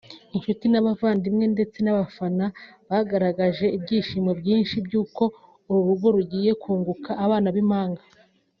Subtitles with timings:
[0.35, 2.45] Inshuti n’abavandimwe ndetse n’abafana
[2.89, 5.23] bagaragaje ibyishimo byinshi by’uko
[5.71, 8.03] uru rugo rugiye kunguka abana b’impanga